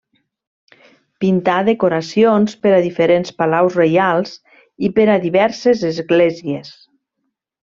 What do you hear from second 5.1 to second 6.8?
a diverses esglésies.